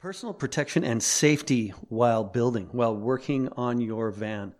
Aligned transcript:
Personal 0.00 0.32
protection 0.32 0.82
and 0.82 1.02
safety 1.02 1.74
while 1.90 2.24
building, 2.24 2.70
while 2.72 2.96
working 2.96 3.50
on 3.54 3.82
your 3.82 4.10
van. 4.10 4.54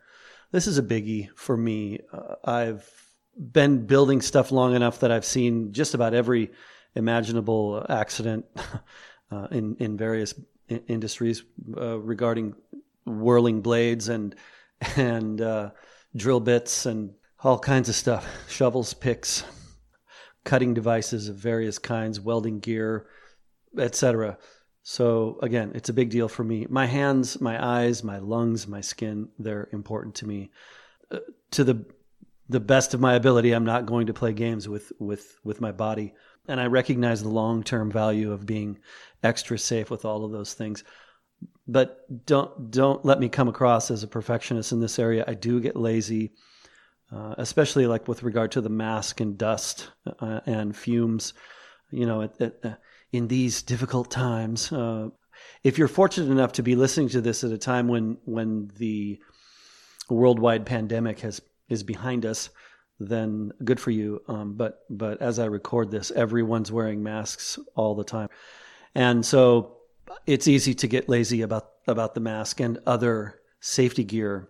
This 0.52 0.66
is 0.66 0.76
a 0.76 0.82
biggie 0.82 1.30
for 1.34 1.56
me. 1.56 2.00
Uh, 2.12 2.34
I've 2.44 2.86
been 3.38 3.86
building 3.86 4.20
stuff 4.20 4.52
long 4.52 4.74
enough 4.74 5.00
that 5.00 5.10
I've 5.10 5.24
seen 5.24 5.72
just 5.72 5.94
about 5.94 6.12
every 6.12 6.50
imaginable 6.94 7.86
accident 7.88 8.44
uh, 9.30 9.46
in 9.50 9.76
in 9.80 9.96
various 9.96 10.34
I- 10.70 10.82
industries 10.88 11.42
uh, 11.74 11.98
regarding 11.98 12.54
whirling 13.06 13.62
blades 13.62 14.10
and 14.10 14.34
and 14.94 15.40
uh, 15.40 15.70
drill 16.14 16.40
bits 16.40 16.84
and 16.84 17.14
all 17.42 17.58
kinds 17.58 17.88
of 17.88 17.94
stuff, 17.94 18.28
shovels, 18.50 18.92
picks, 18.92 19.44
cutting 20.44 20.74
devices 20.74 21.30
of 21.30 21.36
various 21.36 21.78
kinds, 21.78 22.20
welding 22.20 22.60
gear, 22.60 23.06
etc. 23.78 24.36
So 24.82 25.38
again, 25.42 25.72
it's 25.74 25.88
a 25.88 25.94
big 25.94 26.10
deal 26.10 26.28
for 26.28 26.42
me. 26.42 26.66
My 26.68 26.86
hands, 26.86 27.40
my 27.40 27.62
eyes, 27.62 28.02
my 28.02 28.18
lungs, 28.18 28.66
my 28.66 28.80
skin, 28.80 29.28
they're 29.38 29.68
important 29.72 30.14
to 30.16 30.26
me. 30.26 30.50
Uh, 31.10 31.18
to 31.52 31.64
the 31.64 31.84
the 32.48 32.60
best 32.60 32.94
of 32.94 33.00
my 33.00 33.14
ability, 33.14 33.52
I'm 33.52 33.64
not 33.64 33.86
going 33.86 34.06
to 34.08 34.14
play 34.14 34.32
games 34.32 34.68
with 34.68 34.92
with 34.98 35.38
with 35.44 35.60
my 35.60 35.72
body. 35.72 36.14
And 36.48 36.60
I 36.60 36.66
recognize 36.66 37.22
the 37.22 37.28
long-term 37.28 37.92
value 37.92 38.32
of 38.32 38.46
being 38.46 38.78
extra 39.22 39.58
safe 39.58 39.90
with 39.90 40.04
all 40.04 40.24
of 40.24 40.32
those 40.32 40.54
things. 40.54 40.82
But 41.68 42.26
don't 42.26 42.70
don't 42.70 43.04
let 43.04 43.20
me 43.20 43.28
come 43.28 43.48
across 43.48 43.90
as 43.90 44.02
a 44.02 44.08
perfectionist 44.08 44.72
in 44.72 44.80
this 44.80 44.98
area. 44.98 45.24
I 45.28 45.34
do 45.34 45.60
get 45.60 45.76
lazy. 45.76 46.32
Uh, 47.12 47.34
especially 47.38 47.88
like 47.88 48.06
with 48.06 48.22
regard 48.22 48.52
to 48.52 48.60
the 48.60 48.68
mask 48.68 49.20
and 49.20 49.36
dust 49.36 49.88
uh, 50.20 50.40
and 50.46 50.76
fumes. 50.76 51.34
You 51.90 52.06
know, 52.06 52.20
it, 52.20 52.32
it, 52.38 52.60
uh, 52.62 52.74
in 53.12 53.28
these 53.28 53.62
difficult 53.62 54.10
times. 54.10 54.72
Uh, 54.72 55.08
if 55.62 55.78
you're 55.78 55.88
fortunate 55.88 56.30
enough 56.30 56.52
to 56.52 56.62
be 56.62 56.74
listening 56.74 57.08
to 57.10 57.20
this 57.20 57.44
at 57.44 57.50
a 57.50 57.58
time 57.58 57.88
when 57.88 58.18
when 58.24 58.70
the 58.78 59.18
worldwide 60.08 60.66
pandemic 60.66 61.20
has 61.20 61.40
is 61.68 61.82
behind 61.82 62.26
us, 62.26 62.50
then 62.98 63.52
good 63.64 63.80
for 63.80 63.90
you. 63.90 64.22
Um, 64.28 64.54
but 64.54 64.80
but 64.90 65.20
as 65.22 65.38
I 65.38 65.46
record 65.46 65.90
this, 65.90 66.10
everyone's 66.10 66.72
wearing 66.72 67.02
masks 67.02 67.58
all 67.74 67.94
the 67.94 68.04
time, 68.04 68.28
and 68.94 69.24
so 69.24 69.76
it's 70.26 70.48
easy 70.48 70.74
to 70.74 70.86
get 70.86 71.08
lazy 71.08 71.42
about 71.42 71.70
about 71.86 72.14
the 72.14 72.20
mask 72.20 72.60
and 72.60 72.78
other 72.86 73.40
safety 73.60 74.04
gear. 74.04 74.48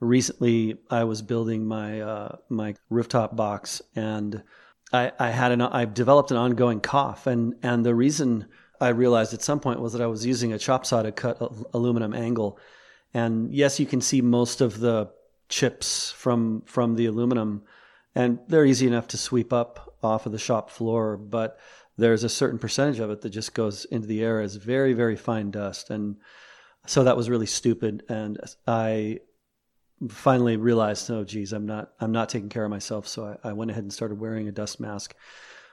Recently, 0.00 0.78
I 0.90 1.04
was 1.04 1.22
building 1.22 1.66
my 1.66 2.00
uh, 2.00 2.36
my 2.48 2.74
rooftop 2.88 3.36
box 3.36 3.82
and 3.94 4.42
I, 4.92 5.12
I 5.18 5.30
had 5.30 5.52
an 5.52 5.60
I've 5.60 5.94
developed 5.94 6.30
an 6.30 6.36
ongoing 6.36 6.80
cough, 6.80 7.26
and 7.26 7.54
and 7.62 7.84
the 7.84 7.94
reason 7.94 8.46
I 8.80 8.88
realized 8.88 9.34
at 9.34 9.42
some 9.42 9.60
point 9.60 9.80
was 9.80 9.92
that 9.92 10.02
I 10.02 10.06
was 10.06 10.26
using 10.26 10.52
a 10.52 10.58
chop 10.58 10.86
saw 10.86 11.02
to 11.02 11.12
cut 11.12 11.40
aluminum 11.72 12.14
angle, 12.14 12.58
and 13.14 13.52
yes, 13.54 13.78
you 13.78 13.86
can 13.86 14.00
see 14.00 14.20
most 14.20 14.60
of 14.60 14.80
the 14.80 15.10
chips 15.48 16.10
from 16.12 16.62
from 16.66 16.96
the 16.96 17.06
aluminum, 17.06 17.62
and 18.14 18.38
they're 18.48 18.66
easy 18.66 18.86
enough 18.86 19.08
to 19.08 19.16
sweep 19.16 19.52
up 19.52 19.96
off 20.02 20.26
of 20.26 20.32
the 20.32 20.38
shop 20.38 20.70
floor, 20.70 21.16
but 21.16 21.58
there's 21.96 22.24
a 22.24 22.28
certain 22.28 22.58
percentage 22.58 22.98
of 22.98 23.10
it 23.10 23.20
that 23.20 23.30
just 23.30 23.54
goes 23.54 23.84
into 23.86 24.06
the 24.06 24.22
air 24.22 24.40
as 24.40 24.56
very 24.56 24.92
very 24.92 25.16
fine 25.16 25.50
dust, 25.50 25.90
and 25.90 26.16
so 26.86 27.04
that 27.04 27.16
was 27.16 27.30
really 27.30 27.46
stupid, 27.46 28.02
and 28.08 28.40
I 28.66 29.20
finally 30.08 30.56
realized, 30.56 31.10
oh 31.10 31.24
geez, 31.24 31.52
I'm 31.52 31.66
not 31.66 31.92
I'm 32.00 32.12
not 32.12 32.28
taking 32.28 32.48
care 32.48 32.64
of 32.64 32.70
myself. 32.70 33.06
So 33.06 33.38
I, 33.44 33.50
I, 33.50 33.52
went 33.52 33.70
ahead 33.70 33.84
and 33.84 33.92
started 33.92 34.18
wearing 34.18 34.48
a 34.48 34.52
dust 34.52 34.80
mask 34.80 35.14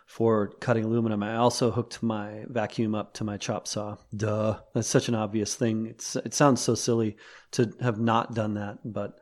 for 0.06 0.50
cutting 0.60 0.84
aluminum. 0.84 1.24
I 1.24 1.38
also 1.38 1.72
hooked 1.72 2.04
my 2.04 2.44
vacuum 2.48 2.96
up 2.96 3.14
to 3.16 3.24
my 3.24 3.38
chop 3.38 3.68
saw. 3.68 3.98
Duh, 4.16 4.60
that's 4.74 4.88
such 4.88 5.08
an 5.08 5.16
obvious 5.16 5.56
thing. 5.56 5.88
It's 5.88 6.16
it 6.18 6.34
sounds 6.34 6.62
so 6.62 6.76
silly 6.76 7.18
to 7.52 7.74
have 7.82 8.00
not 8.00 8.34
done 8.34 8.56
that, 8.56 8.80
but 8.84 9.20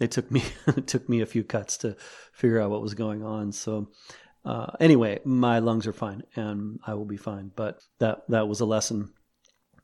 it 0.00 0.10
took 0.10 0.30
me 0.30 0.42
it 0.66 0.86
took 0.86 1.08
me 1.08 1.20
a 1.20 1.26
few 1.26 1.44
cuts 1.44 1.78
to 1.78 1.96
figure 2.32 2.60
out 2.60 2.70
what 2.70 2.82
was 2.82 2.94
going 2.94 3.24
on. 3.24 3.52
So. 3.52 3.90
Uh, 4.42 4.72
anyway, 4.80 5.20
my 5.26 5.58
lungs 5.58 5.86
are 5.86 5.92
fine 5.92 6.22
and 6.34 6.80
I 6.86 6.94
will 6.94 7.04
be 7.04 7.18
fine. 7.18 7.50
But 7.54 7.82
that 7.98 8.22
that 8.30 8.48
was 8.48 8.60
a 8.60 8.64
lesson 8.64 9.12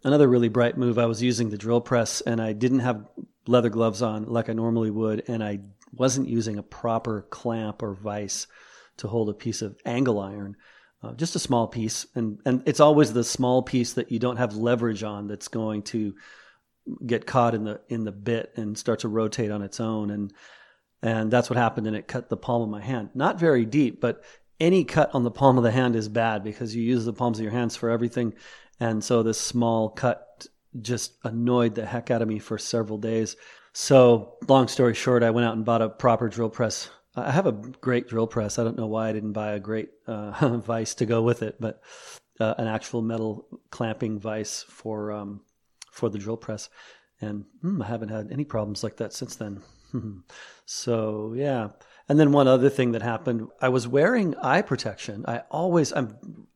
another 0.04 0.28
really 0.28 0.48
bright 0.48 0.76
move. 0.76 0.98
I 0.98 1.06
was 1.06 1.22
using 1.22 1.50
the 1.50 1.58
drill 1.58 1.80
press 1.80 2.20
and 2.20 2.40
I 2.40 2.52
didn't 2.52 2.80
have 2.80 3.06
leather 3.46 3.70
gloves 3.70 4.02
on 4.02 4.24
like 4.24 4.48
I 4.48 4.52
normally 4.52 4.90
would, 4.90 5.28
and 5.28 5.42
I 5.42 5.60
wasn't 5.92 6.28
using 6.28 6.58
a 6.58 6.62
proper 6.62 7.22
clamp 7.30 7.82
or 7.82 7.94
vise 7.94 8.46
to 8.98 9.08
hold 9.08 9.28
a 9.28 9.34
piece 9.34 9.62
of 9.62 9.76
angle 9.84 10.20
iron. 10.20 10.56
Uh, 11.02 11.12
just 11.12 11.36
a 11.36 11.40
small 11.40 11.68
piece, 11.68 12.06
and 12.14 12.40
and 12.44 12.62
it's 12.66 12.80
always 12.80 13.12
the 13.12 13.22
small 13.22 13.62
piece 13.62 13.92
that 13.94 14.10
you 14.10 14.18
don't 14.18 14.38
have 14.38 14.56
leverage 14.56 15.02
on 15.02 15.28
that's 15.28 15.48
going 15.48 15.82
to 15.82 16.14
get 17.04 17.26
caught 17.26 17.54
in 17.54 17.64
the 17.64 17.80
in 17.88 18.04
the 18.04 18.12
bit 18.12 18.52
and 18.56 18.78
start 18.78 19.00
to 19.00 19.08
rotate 19.08 19.50
on 19.50 19.62
its 19.62 19.78
own, 19.78 20.10
and 20.10 20.32
and 21.02 21.30
that's 21.30 21.50
what 21.50 21.58
happened, 21.58 21.86
and 21.86 21.96
it 21.96 22.08
cut 22.08 22.28
the 22.28 22.36
palm 22.36 22.62
of 22.62 22.68
my 22.68 22.80
hand. 22.80 23.10
Not 23.14 23.38
very 23.38 23.66
deep, 23.66 24.00
but 24.00 24.22
any 24.58 24.84
cut 24.84 25.14
on 25.14 25.22
the 25.22 25.30
palm 25.30 25.58
of 25.58 25.64
the 25.64 25.70
hand 25.70 25.96
is 25.96 26.08
bad 26.08 26.42
because 26.42 26.74
you 26.74 26.82
use 26.82 27.04
the 27.04 27.12
palms 27.12 27.38
of 27.38 27.42
your 27.42 27.52
hands 27.52 27.76
for 27.76 27.90
everything, 27.90 28.34
and 28.80 29.02
so 29.02 29.22
this 29.22 29.40
small 29.40 29.88
cut 29.90 30.46
just 30.80 31.14
annoyed 31.24 31.74
the 31.74 31.86
heck 31.86 32.10
out 32.10 32.22
of 32.22 32.28
me 32.28 32.38
for 32.38 32.58
several 32.58 32.98
days. 32.98 33.36
So, 33.72 34.36
long 34.48 34.68
story 34.68 34.94
short, 34.94 35.22
I 35.22 35.30
went 35.30 35.46
out 35.46 35.54
and 35.54 35.64
bought 35.64 35.82
a 35.82 35.88
proper 35.88 36.28
drill 36.28 36.50
press. 36.50 36.88
I 37.14 37.30
have 37.30 37.46
a 37.46 37.52
great 37.52 38.08
drill 38.08 38.26
press. 38.26 38.58
I 38.58 38.64
don't 38.64 38.76
know 38.76 38.86
why 38.86 39.08
I 39.08 39.12
didn't 39.12 39.32
buy 39.32 39.52
a 39.52 39.60
great 39.60 39.90
uh, 40.06 40.56
vise 40.58 40.94
to 40.96 41.06
go 41.06 41.22
with 41.22 41.42
it, 41.42 41.56
but 41.60 41.82
uh, 42.40 42.54
an 42.58 42.66
actual 42.66 43.02
metal 43.02 43.46
clamping 43.70 44.18
vise 44.18 44.64
for 44.68 45.12
um, 45.12 45.40
for 45.90 46.08
the 46.08 46.18
drill 46.18 46.36
press. 46.36 46.68
And 47.20 47.44
hmm, 47.62 47.80
I 47.80 47.86
haven't 47.86 48.10
had 48.10 48.30
any 48.30 48.44
problems 48.44 48.84
like 48.84 48.98
that 48.98 49.14
since 49.14 49.36
then. 49.36 49.62
so 50.66 51.32
yeah. 51.34 51.68
And 52.08 52.20
then 52.20 52.32
one 52.32 52.46
other 52.46 52.68
thing 52.68 52.92
that 52.92 53.02
happened, 53.02 53.48
I 53.60 53.70
was 53.70 53.88
wearing 53.88 54.36
eye 54.36 54.62
protection. 54.62 55.24
I 55.26 55.42
always 55.50 55.92
I'm 55.92 56.46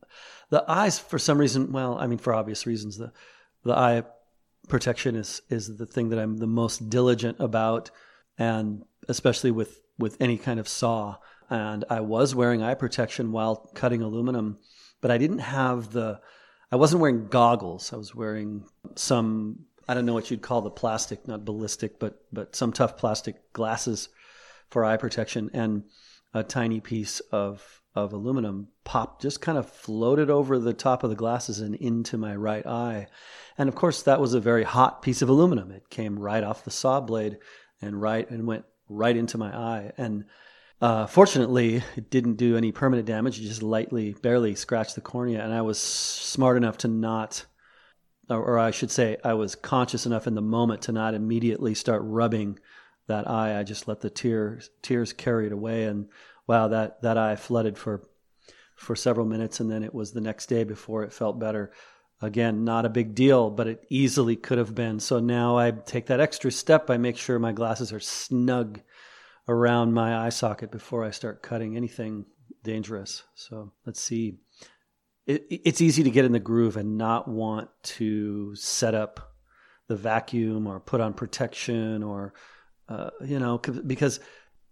the 0.49 0.63
eyes 0.67 0.99
for 0.99 1.19
some 1.19 1.37
reason. 1.37 1.71
Well, 1.71 1.97
I 1.97 2.07
mean 2.07 2.19
for 2.19 2.33
obvious 2.33 2.65
reasons. 2.65 2.97
The 2.97 3.11
the 3.63 3.73
eye 3.77 4.03
protection 4.67 5.15
is 5.15 5.41
is 5.49 5.77
the 5.77 5.85
thing 5.85 6.09
that 6.09 6.19
I'm 6.19 6.37
the 6.37 6.47
most 6.47 6.89
diligent 6.89 7.39
about, 7.39 7.91
and 8.37 8.83
especially 9.07 9.51
with 9.51 9.81
with 9.97 10.17
any 10.19 10.37
kind 10.37 10.59
of 10.59 10.67
saw. 10.67 11.17
And 11.49 11.83
I 11.89 11.99
was 11.99 12.33
wearing 12.33 12.63
eye 12.63 12.75
protection 12.75 13.31
while 13.31 13.69
cutting 13.75 14.01
aluminum, 14.01 14.57
but 15.01 15.11
I 15.11 15.17
didn't 15.17 15.39
have 15.39 15.91
the. 15.91 16.19
I 16.71 16.77
wasn't 16.77 17.01
wearing 17.01 17.27
goggles. 17.27 17.91
I 17.91 17.97
was 17.97 18.15
wearing 18.15 18.63
some. 18.95 19.65
I 19.87 19.93
don't 19.93 20.05
know 20.05 20.13
what 20.13 20.31
you'd 20.31 20.41
call 20.41 20.61
the 20.61 20.69
plastic, 20.69 21.27
not 21.27 21.43
ballistic, 21.43 21.99
but 21.99 22.23
but 22.31 22.55
some 22.55 22.71
tough 22.71 22.97
plastic 22.97 23.51
glasses 23.53 24.09
for 24.69 24.85
eye 24.85 24.97
protection 24.97 25.49
and 25.53 25.83
a 26.33 26.43
tiny 26.43 26.79
piece 26.79 27.19
of 27.31 27.80
of 27.93 28.13
aluminum 28.13 28.69
popped, 28.83 29.21
just 29.21 29.41
kind 29.41 29.57
of 29.57 29.69
floated 29.69 30.29
over 30.29 30.57
the 30.57 30.73
top 30.73 31.03
of 31.03 31.09
the 31.09 31.15
glasses 31.15 31.59
and 31.59 31.75
into 31.75 32.17
my 32.17 32.35
right 32.35 32.65
eye. 32.65 33.07
And 33.57 33.67
of 33.67 33.75
course, 33.75 34.03
that 34.03 34.21
was 34.21 34.33
a 34.33 34.39
very 34.39 34.63
hot 34.63 35.01
piece 35.01 35.21
of 35.21 35.29
aluminum. 35.29 35.71
It 35.71 35.89
came 35.89 36.17
right 36.17 36.43
off 36.43 36.63
the 36.63 36.71
saw 36.71 37.01
blade 37.01 37.37
and 37.81 38.01
right 38.01 38.29
and 38.29 38.47
went 38.47 38.65
right 38.87 39.15
into 39.15 39.37
my 39.37 39.55
eye. 39.55 39.91
And 39.97 40.25
uh, 40.79 41.05
fortunately, 41.05 41.83
it 41.95 42.09
didn't 42.09 42.35
do 42.35 42.55
any 42.55 42.71
permanent 42.71 43.07
damage. 43.07 43.39
It 43.39 43.43
just 43.43 43.61
lightly, 43.63 44.13
barely 44.13 44.55
scratched 44.55 44.95
the 44.95 45.01
cornea. 45.01 45.43
And 45.43 45.53
I 45.53 45.61
was 45.61 45.79
smart 45.79 46.57
enough 46.57 46.77
to 46.79 46.87
not, 46.87 47.45
or, 48.29 48.41
or 48.41 48.59
I 48.59 48.71
should 48.71 48.89
say, 48.91 49.17
I 49.23 49.33
was 49.33 49.55
conscious 49.55 50.05
enough 50.05 50.27
in 50.27 50.35
the 50.35 50.41
moment 50.41 50.83
to 50.83 50.93
not 50.93 51.13
immediately 51.13 51.75
start 51.75 52.01
rubbing 52.05 52.57
that 53.07 53.29
eye. 53.29 53.59
I 53.59 53.63
just 53.63 53.87
let 53.87 53.99
the 53.99 54.09
tears 54.09 54.69
tears 54.81 55.13
carry 55.13 55.47
it 55.47 55.51
away 55.51 55.83
and 55.83 56.07
wow, 56.47 56.67
that 56.69 57.01
that 57.01 57.17
eye 57.17 57.35
flooded 57.35 57.77
for 57.77 58.07
for 58.75 58.95
several 58.95 59.25
minutes, 59.25 59.59
and 59.59 59.69
then 59.69 59.83
it 59.83 59.93
was 59.93 60.11
the 60.11 60.21
next 60.21 60.47
day 60.47 60.63
before 60.63 61.03
it 61.03 61.13
felt 61.13 61.39
better. 61.39 61.71
Again, 62.21 62.63
not 62.63 62.85
a 62.85 62.89
big 62.89 63.15
deal, 63.15 63.49
but 63.49 63.67
it 63.67 63.85
easily 63.89 64.35
could 64.35 64.59
have 64.59 64.75
been. 64.75 64.99
So 64.99 65.19
now 65.19 65.57
I 65.57 65.71
take 65.71 66.05
that 66.07 66.19
extra 66.19 66.51
step. 66.51 66.89
I 66.89 66.97
make 66.97 67.17
sure 67.17 67.39
my 67.39 67.51
glasses 67.51 67.91
are 67.91 67.99
snug 67.99 68.79
around 69.47 69.93
my 69.93 70.25
eye 70.25 70.29
socket 70.29 70.71
before 70.71 71.03
I 71.03 71.11
start 71.11 71.41
cutting 71.41 71.75
anything 71.75 72.25
dangerous. 72.63 73.23
So 73.33 73.71
let's 73.85 73.99
see. 73.99 74.37
It, 75.25 75.45
it's 75.49 75.81
easy 75.81 76.03
to 76.03 76.11
get 76.11 76.25
in 76.25 76.31
the 76.31 76.39
groove 76.39 76.77
and 76.77 76.97
not 76.97 77.27
want 77.27 77.69
to 77.83 78.55
set 78.55 78.93
up 78.93 79.33
the 79.87 79.95
vacuum 79.95 80.67
or 80.67 80.79
put 80.79 81.01
on 81.01 81.13
protection 81.13 82.03
or, 82.03 82.33
uh, 82.87 83.09
you 83.25 83.39
know, 83.39 83.57
because 83.57 84.19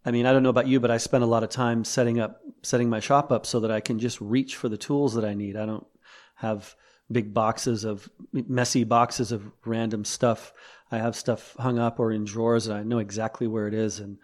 I 0.09 0.11
mean, 0.11 0.25
I 0.25 0.33
don't 0.33 0.41
know 0.41 0.49
about 0.49 0.65
you, 0.65 0.79
but 0.79 0.89
I 0.89 0.97
spend 0.97 1.23
a 1.23 1.27
lot 1.27 1.43
of 1.43 1.51
time 1.51 1.83
setting 1.83 2.19
up, 2.19 2.41
setting 2.63 2.89
my 2.89 2.99
shop 2.99 3.31
up 3.31 3.45
so 3.45 3.59
that 3.59 3.69
I 3.69 3.79
can 3.79 3.99
just 3.99 4.19
reach 4.19 4.55
for 4.55 4.67
the 4.67 4.75
tools 4.75 5.13
that 5.13 5.23
I 5.23 5.35
need. 5.35 5.55
I 5.55 5.67
don't 5.67 5.85
have 6.33 6.75
big 7.11 7.31
boxes 7.31 7.83
of 7.83 8.09
messy 8.33 8.83
boxes 8.83 9.31
of 9.31 9.51
random 9.65 10.03
stuff. 10.03 10.51
I 10.91 10.97
have 10.97 11.15
stuff 11.15 11.55
hung 11.59 11.77
up 11.77 11.99
or 11.99 12.11
in 12.11 12.25
drawers 12.25 12.65
and 12.65 12.75
I 12.75 12.81
know 12.81 12.97
exactly 12.97 13.45
where 13.45 13.67
it 13.67 13.75
is 13.75 13.99
and 13.99 14.17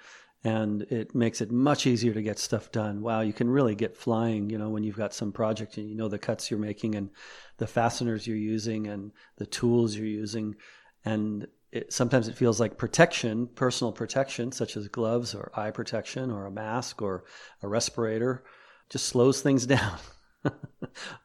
and 0.44 0.82
it 0.90 1.14
makes 1.14 1.40
it 1.40 1.52
much 1.52 1.86
easier 1.86 2.16
to 2.16 2.22
get 2.24 2.40
stuff 2.40 2.72
done. 2.72 3.04
Wow, 3.04 3.22
you 3.22 3.34
can 3.34 3.48
really 3.48 3.76
get 3.76 3.96
flying, 3.96 4.50
you 4.50 4.58
know, 4.58 4.70
when 4.70 4.84
you've 4.84 4.98
got 4.98 5.14
some 5.14 5.32
project 5.32 5.78
and 5.78 5.88
you 5.88 5.96
know 5.96 6.08
the 6.08 6.18
cuts 6.18 6.50
you're 6.50 6.60
making 6.60 6.96
and 6.96 7.12
the 7.58 7.68
fasteners 7.68 8.26
you're 8.26 8.38
using 8.38 8.88
and 8.88 9.12
the 9.38 9.46
tools 9.46 9.96
you're 9.96 10.08
using. 10.08 10.56
And 11.04 11.48
it, 11.76 11.92
sometimes 11.92 12.30
it 12.30 12.38
feels 12.38 12.60
like 12.60 12.78
protection, 12.78 13.48
personal 13.48 13.92
protection, 13.92 14.54
such 14.54 14.78
as 14.78 14.88
gloves 14.88 15.36
or 15.36 15.52
eye 15.54 15.72
protection 15.72 16.32
or 16.32 16.46
a 16.46 16.52
mask 16.52 17.02
or 17.02 17.26
a 17.62 17.68
respirator, 17.68 18.46
just 18.90 19.08
slows 19.08 19.42
things 19.42 19.66
down. 19.76 19.98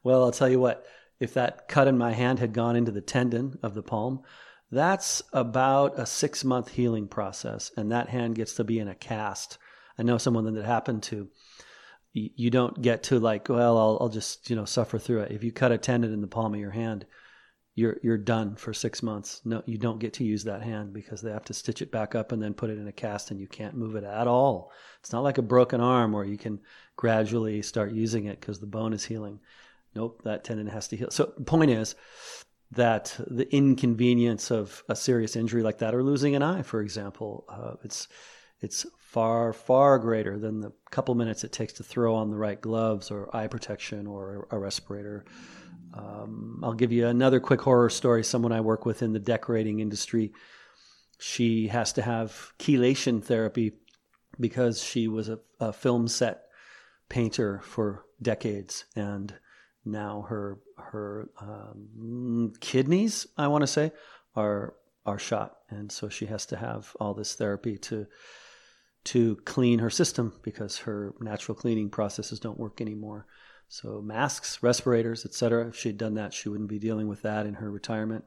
well, 0.02 0.24
I'll 0.24 0.32
tell 0.32 0.48
you 0.48 0.58
what, 0.58 0.84
if 1.20 1.34
that 1.34 1.68
cut 1.68 1.86
in 1.86 1.96
my 1.96 2.12
hand 2.12 2.40
had 2.40 2.52
gone 2.52 2.74
into 2.74 2.90
the 2.90 3.00
tendon 3.00 3.58
of 3.62 3.74
the 3.74 3.82
palm, 3.82 4.22
that's 4.72 5.22
about 5.32 5.98
a 5.98 6.06
six 6.06 6.44
month 6.44 6.68
healing 6.70 7.06
process, 7.06 7.70
and 7.76 7.92
that 7.92 8.08
hand 8.08 8.34
gets 8.34 8.54
to 8.54 8.64
be 8.64 8.78
in 8.78 8.88
a 8.88 8.94
cast. 8.94 9.58
I 9.98 10.02
know 10.02 10.18
someone 10.18 10.44
that 10.44 10.58
it 10.58 10.64
happened 10.64 11.04
to. 11.04 11.28
You 12.12 12.50
don't 12.50 12.82
get 12.82 13.04
to 13.04 13.20
like, 13.20 13.48
well, 13.48 13.78
I'll, 13.78 13.98
I'll 14.00 14.08
just 14.08 14.50
you 14.50 14.56
know 14.56 14.64
suffer 14.64 14.98
through 14.98 15.22
it. 15.22 15.32
If 15.32 15.44
you 15.44 15.52
cut 15.52 15.70
a 15.70 15.78
tendon 15.78 16.12
in 16.12 16.20
the 16.20 16.26
palm 16.26 16.54
of 16.54 16.60
your 16.60 16.72
hand, 16.72 17.06
you're 17.74 17.98
you're 18.02 18.18
done 18.18 18.56
for 18.56 18.74
six 18.74 19.02
months. 19.02 19.40
No, 19.44 19.62
you 19.66 19.78
don't 19.78 20.00
get 20.00 20.12
to 20.14 20.24
use 20.24 20.44
that 20.44 20.62
hand 20.62 20.92
because 20.92 21.22
they 21.22 21.30
have 21.30 21.44
to 21.44 21.54
stitch 21.54 21.82
it 21.82 21.92
back 21.92 22.14
up 22.14 22.32
and 22.32 22.42
then 22.42 22.54
put 22.54 22.70
it 22.70 22.78
in 22.78 22.88
a 22.88 22.92
cast, 22.92 23.30
and 23.30 23.40
you 23.40 23.46
can't 23.46 23.76
move 23.76 23.94
it 23.96 24.04
at 24.04 24.26
all. 24.26 24.72
It's 25.00 25.12
not 25.12 25.22
like 25.22 25.38
a 25.38 25.42
broken 25.42 25.80
arm 25.80 26.12
where 26.12 26.24
you 26.24 26.36
can 26.36 26.60
gradually 26.96 27.62
start 27.62 27.92
using 27.92 28.26
it 28.26 28.40
because 28.40 28.60
the 28.60 28.66
bone 28.66 28.92
is 28.92 29.04
healing. 29.04 29.40
Nope, 29.94 30.22
that 30.24 30.44
tendon 30.44 30.68
has 30.68 30.88
to 30.88 30.96
heal. 30.96 31.10
So 31.10 31.32
the 31.36 31.44
point 31.44 31.70
is, 31.70 31.96
that 32.72 33.16
the 33.26 33.52
inconvenience 33.54 34.50
of 34.50 34.84
a 34.88 34.94
serious 34.94 35.34
injury 35.34 35.62
like 35.62 35.78
that 35.78 35.94
or 35.94 36.02
losing 36.02 36.36
an 36.36 36.42
eye, 36.42 36.62
for 36.62 36.80
example, 36.80 37.44
uh, 37.48 37.74
it's 37.82 38.08
it's 38.60 38.86
far 38.98 39.52
far 39.52 39.98
greater 39.98 40.38
than 40.38 40.60
the 40.60 40.72
couple 40.90 41.14
minutes 41.14 41.42
it 41.42 41.52
takes 41.52 41.72
to 41.74 41.82
throw 41.82 42.14
on 42.14 42.30
the 42.30 42.36
right 42.36 42.60
gloves 42.60 43.10
or 43.10 43.34
eye 43.34 43.48
protection 43.48 44.06
or 44.06 44.46
a 44.50 44.58
respirator. 44.58 45.24
Um, 45.94 46.60
I'll 46.62 46.74
give 46.74 46.92
you 46.92 47.06
another 47.06 47.40
quick 47.40 47.60
horror 47.60 47.90
story. 47.90 48.22
Someone 48.22 48.52
I 48.52 48.60
work 48.60 48.86
with 48.86 49.02
in 49.02 49.12
the 49.12 49.18
decorating 49.18 49.80
industry, 49.80 50.32
she 51.18 51.68
has 51.68 51.92
to 51.94 52.02
have 52.02 52.52
chelation 52.58 53.22
therapy 53.22 53.72
because 54.38 54.82
she 54.82 55.08
was 55.08 55.28
a, 55.28 55.38
a 55.58 55.72
film 55.72 56.08
set 56.08 56.44
painter 57.08 57.60
for 57.64 58.04
decades 58.22 58.84
and 58.94 59.34
now 59.84 60.26
her 60.28 60.58
her 60.76 61.30
um, 61.40 62.52
kidneys, 62.60 63.26
I 63.36 63.48
want 63.48 63.62
to 63.62 63.66
say, 63.66 63.92
are 64.36 64.74
are 65.06 65.18
shot, 65.18 65.56
and 65.70 65.90
so 65.90 66.08
she 66.08 66.26
has 66.26 66.46
to 66.46 66.56
have 66.56 66.94
all 67.00 67.14
this 67.14 67.34
therapy 67.34 67.78
to 67.78 68.06
to 69.04 69.36
clean 69.44 69.78
her 69.78 69.90
system 69.90 70.38
because 70.42 70.78
her 70.78 71.14
natural 71.20 71.54
cleaning 71.54 71.88
processes 71.88 72.38
don't 72.38 72.58
work 72.58 72.80
anymore. 72.80 73.26
So 73.72 74.02
masks, 74.02 74.64
respirators, 74.64 75.24
etc. 75.24 75.68
If 75.68 75.76
she'd 75.76 75.96
done 75.96 76.14
that, 76.14 76.34
she 76.34 76.48
wouldn't 76.48 76.68
be 76.68 76.80
dealing 76.80 77.06
with 77.06 77.22
that 77.22 77.46
in 77.46 77.54
her 77.54 77.70
retirement. 77.70 78.24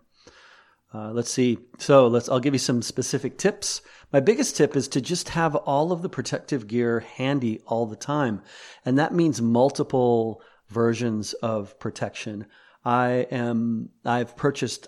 Uh, 0.93 1.11
let's 1.11 1.29
see. 1.29 1.57
So 1.79 2.07
let's. 2.07 2.29
I'll 2.29 2.39
give 2.39 2.53
you 2.53 2.59
some 2.59 2.81
specific 2.81 3.37
tips. 3.37 3.81
My 4.13 4.21
biggest 4.21 4.55
tip 4.55 4.73
is 4.77 4.87
to 4.87 5.01
just 5.01 5.29
have 5.29 5.53
all 5.55 5.91
of 5.91 6.01
the 6.01 6.07
protective 6.07 6.65
gear 6.67 7.01
handy 7.01 7.59
all 7.67 7.85
the 7.85 7.97
time, 7.97 8.41
and 8.85 8.97
that 8.97 9.13
means 9.13 9.41
multiple 9.41 10.41
versions 10.69 11.33
of 11.33 11.77
protection. 11.77 12.45
I 12.85 13.27
am 13.29 13.89
I've 14.05 14.37
purchased 14.37 14.87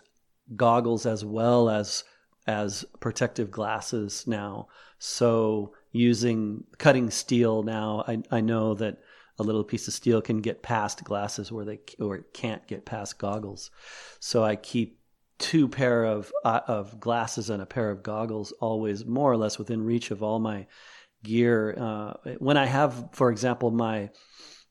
goggles 0.56 1.06
as 1.06 1.26
well 1.26 1.70
as 1.70 2.06
as 2.48 2.86
protective 3.02 3.52
glasses 3.52 4.26
now. 4.26 4.70
So 5.00 5.74
using 5.92 6.64
cutting 6.78 7.10
steel 7.10 7.64
now, 7.64 8.06
I, 8.08 8.22
I 8.32 8.40
know 8.40 8.74
that 8.76 9.00
a 9.38 9.44
little 9.44 9.64
piece 9.64 9.88
of 9.88 9.94
steel 9.94 10.22
can 10.22 10.40
get 10.40 10.64
past 10.64 11.04
glasses 11.04 11.52
where 11.52 11.66
they 11.66 11.80
or 12.00 12.16
it 12.16 12.34
can't 12.34 12.66
get 12.68 12.86
past 12.86 13.18
goggles. 13.20 13.72
So 14.20 14.44
I 14.44 14.56
keep 14.56 15.00
two 15.38 15.68
pair 15.68 16.06
of 16.06 16.32
uh, 16.44 16.62
of 16.68 17.00
glasses 17.00 17.50
and 17.50 17.62
a 17.62 17.66
pair 17.66 17.92
of 17.92 18.04
goggles 18.04 18.52
always 18.54 19.06
more 19.06 19.32
or 19.32 19.38
less 19.38 19.58
within 19.58 19.84
reach 19.84 20.12
of 20.12 20.24
all 20.24 20.40
my 20.40 20.68
gear. 21.24 21.76
Uh, 21.78 22.14
when 22.40 22.58
I 22.58 22.66
have, 22.66 23.10
for 23.12 23.32
example, 23.32 23.72
my 23.72 24.10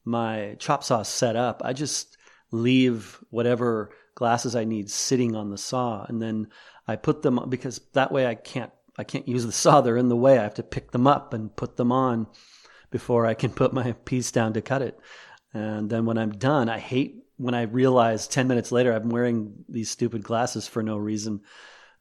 my 0.04 0.56
chop 0.58 0.84
saw 0.84 1.02
set 1.02 1.36
up, 1.36 1.62
I 1.64 1.72
just 1.72 2.16
leave 2.50 3.18
whatever 3.30 3.90
glasses 4.14 4.54
I 4.54 4.64
need 4.64 4.90
sitting 4.90 5.34
on 5.34 5.50
the 5.50 5.58
saw, 5.58 6.04
and 6.08 6.22
then 6.22 6.48
I 6.86 6.96
put 6.96 7.22
them 7.22 7.38
on 7.38 7.50
because 7.50 7.80
that 7.92 8.12
way 8.12 8.26
I 8.26 8.34
can't 8.34 8.72
I 8.96 9.04
can't 9.04 9.28
use 9.28 9.44
the 9.44 9.52
saw; 9.52 9.80
they're 9.80 9.96
in 9.96 10.08
the 10.08 10.16
way. 10.16 10.38
I 10.38 10.42
have 10.42 10.54
to 10.54 10.62
pick 10.62 10.92
them 10.92 11.06
up 11.06 11.34
and 11.34 11.54
put 11.54 11.76
them 11.76 11.92
on 11.92 12.28
before 12.94 13.26
I 13.26 13.34
can 13.34 13.50
put 13.50 13.72
my 13.72 13.90
piece 14.04 14.30
down 14.30 14.52
to 14.52 14.62
cut 14.62 14.80
it. 14.80 14.96
And 15.52 15.90
then 15.90 16.06
when 16.06 16.16
I'm 16.16 16.30
done, 16.30 16.68
I 16.68 16.78
hate 16.78 17.24
when 17.38 17.54
I 17.54 17.62
realize 17.62 18.28
ten 18.28 18.46
minutes 18.46 18.70
later 18.70 18.92
I'm 18.92 19.08
wearing 19.08 19.64
these 19.68 19.90
stupid 19.90 20.22
glasses 20.22 20.68
for 20.68 20.80
no 20.80 20.96
reason 20.96 21.40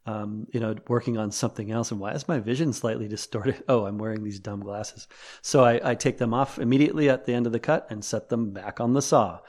um, 0.05 0.45
you 0.51 0.59
know, 0.59 0.75
working 0.87 1.17
on 1.17 1.31
something 1.31 1.71
else. 1.71 1.89
And 1.89 1.99
why 1.99 2.11
is 2.11 2.27
my 2.27 2.39
vision 2.39 2.73
slightly 2.73 3.07
distorted? 3.15 3.63
Oh, 3.67 3.85
I'm 3.85 3.97
wearing 3.97 4.23
these 4.23 4.39
dumb 4.39 4.59
glasses. 4.59 5.07
So 5.41 5.63
I, 5.63 5.91
I 5.91 5.95
take 5.95 6.19
them 6.19 6.33
off 6.33 6.59
immediately 6.59 7.09
at 7.09 7.25
the 7.25 7.33
end 7.33 7.47
of 7.47 7.53
the 7.53 7.59
cut 7.59 7.87
and 7.89 8.05
set 8.05 8.29
them 8.29 8.51
back 8.51 8.79
on 8.79 8.93
the 8.93 9.01
saw. 9.01 9.39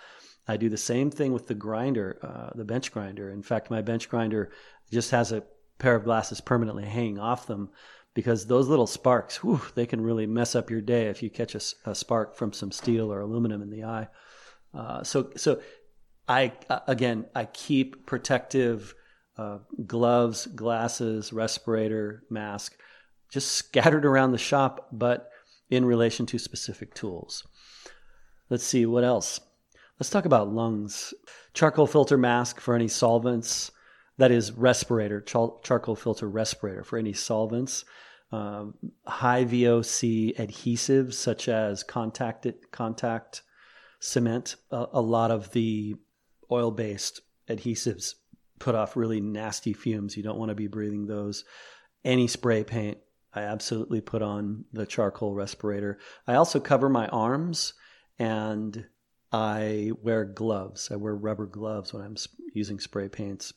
I 0.49 0.57
do 0.57 0.71
the 0.71 0.79
same 0.79 1.11
thing 1.11 1.33
with 1.33 1.49
the 1.49 1.55
grinder, 1.55 2.19
uh, 2.23 2.57
the 2.57 2.65
bench 2.65 2.93
grinder. 2.93 3.31
In 3.31 3.43
fact, 3.43 3.71
my 3.71 3.83
bench 3.83 4.09
grinder 4.09 4.51
just 4.93 5.11
has 5.11 5.33
a 5.33 5.43
pair 5.79 5.97
of 5.97 6.05
glasses 6.05 6.41
permanently 6.41 6.85
hanging 6.85 7.19
off 7.19 7.47
them 7.47 7.69
because 8.15 8.47
those 8.47 8.69
little 8.69 8.87
sparks, 8.87 9.43
whew, 9.43 9.61
they 9.75 9.87
can 9.87 10.01
really 10.01 10.27
mess 10.27 10.55
up 10.55 10.71
your 10.71 10.81
day 10.81 11.07
if 11.07 11.23
you 11.23 11.31
catch 11.31 11.55
a, 11.55 11.91
a 11.91 11.95
spark 11.95 12.37
from 12.37 12.53
some 12.53 12.71
steel 12.71 13.13
or 13.13 13.21
aluminum 13.21 13.61
in 13.61 13.71
the 13.71 13.85
eye. 13.85 14.09
Uh, 14.73 15.03
so, 15.03 15.31
so 15.37 15.61
I 16.29 16.53
uh, 16.71 16.81
again, 16.87 17.27
I 17.35 17.45
keep 17.47 18.07
protective 18.07 18.95
uh, 19.37 19.59
gloves, 19.87 20.47
glasses, 20.47 21.33
respirator, 21.33 22.23
mask, 22.31 22.77
just 23.31 23.53
scattered 23.53 24.05
around 24.05 24.33
the 24.33 24.39
shop, 24.39 24.89
but 24.93 25.31
in 25.71 25.85
relation 25.85 26.25
to 26.27 26.39
specific 26.39 26.95
tools. 26.95 27.45
Let's 28.49 28.65
see 28.65 28.87
what 28.87 29.05
else. 29.05 29.41
Let's 29.99 30.11
talk 30.11 30.25
about 30.25 30.53
lungs. 30.53 31.15
Charcoal 31.53 31.87
filter 31.87 32.19
mask 32.19 32.61
for 32.61 32.75
any 32.75 32.89
solvents. 32.89 33.71
That 34.19 34.31
is 34.31 34.53
respirator, 34.53 35.21
char- 35.21 35.59
charcoal 35.63 35.97
filter 35.97 36.29
respirator 36.29 36.85
for 36.85 36.99
any 36.99 37.13
solvents. 37.13 37.85
Um, 38.31 38.75
high 39.07 39.45
VOC 39.45 40.37
adhesives 40.37 41.15
such 41.15 41.49
as 41.49 41.83
contact 41.83 42.47
contact 42.71 43.43
cement. 44.01 44.57
A, 44.71 44.87
a 44.95 45.01
lot 45.01 45.31
of 45.31 45.53
the 45.53 45.95
oil 46.51 46.71
based 46.71 47.21
adhesives 47.49 48.15
put 48.59 48.75
off 48.75 48.97
really 48.97 49.21
nasty 49.21 49.73
fumes. 49.73 50.17
You 50.17 50.23
don't 50.23 50.39
want 50.39 50.51
to 50.51 50.55
be 50.55 50.69
breathing 50.69 51.07
those. 51.07 51.45
Any 52.05 52.29
spray 52.29 52.65
paint, 52.65 52.99
I 53.33 53.43
absolutely 53.43 54.01
put 54.01 54.23
on 54.23 54.65
the 54.73 54.87
charcoal 54.87 55.35
respirator. 55.35 55.99
I 56.27 56.35
also 56.35 56.61
cover 56.61 56.89
my 56.89 57.09
arms 57.09 57.75
and 58.19 58.87
I 59.33 59.91
wear 60.03 60.25
gloves. 60.25 60.91
I 60.93 60.97
wear 60.97 61.15
rubber 61.15 61.47
gloves 61.47 61.93
when 61.93 62.03
I'm 62.03 62.17
using 62.53 62.79
spray 62.79 63.09
paints 63.09 63.53